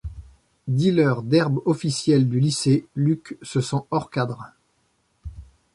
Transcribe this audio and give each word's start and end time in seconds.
Dealer 0.67 1.13
d'herbe 1.21 1.61
officiel 1.65 2.27
du 2.27 2.39
lycée, 2.39 2.87
Luke 2.95 3.37
se 3.43 3.61
sent 3.61 3.85
hors-cadre. 3.91 4.51